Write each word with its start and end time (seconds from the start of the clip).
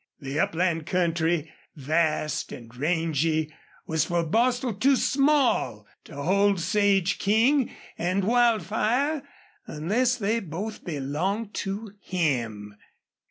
The 0.19 0.39
upland 0.39 0.87
country, 0.87 1.51
vast 1.75 2.51
and 2.51 2.75
rangy, 2.75 3.53
was 3.85 4.03
for 4.05 4.25
Bostil 4.25 4.73
too 4.73 4.95
small 4.95 5.85
to 6.05 6.15
hold 6.23 6.59
Sage 6.59 7.19
King 7.19 7.69
and 7.99 8.23
Wildfire 8.23 9.21
unless 9.67 10.15
they 10.15 10.39
both 10.39 10.83
belonged 10.83 11.53
to 11.53 11.91
him. 12.01 12.73